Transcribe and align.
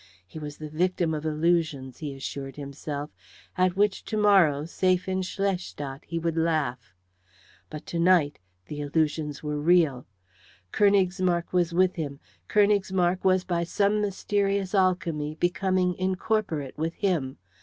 He 0.25 0.39
was 0.39 0.57
the 0.57 0.67
victim 0.71 1.13
of 1.13 1.27
illusions, 1.27 1.99
he 1.99 2.15
assured 2.15 2.55
himself, 2.55 3.11
at 3.55 3.75
which 3.75 4.03
to 4.05 4.17
morrow 4.17 4.65
safe 4.65 5.07
in 5.07 5.21
Schlestadt 5.21 6.05
he 6.05 6.17
would 6.17 6.35
laugh. 6.35 6.95
But 7.69 7.85
to 7.85 7.99
night 7.99 8.39
the 8.65 8.79
illusions 8.81 9.43
were 9.43 9.59
real. 9.61 10.07
Königsmarck 10.73 11.53
was 11.53 11.71
with 11.71 11.97
him. 11.97 12.19
Königsmarck 12.49 13.23
was 13.23 13.43
by 13.43 13.63
some 13.63 14.01
mysterious 14.01 14.73
alchemy 14.73 15.35
becoming 15.35 15.93
incorporate 15.93 16.79
with 16.79 16.95
him. 16.95 17.37